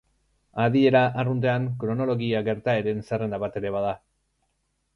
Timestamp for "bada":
3.77-3.93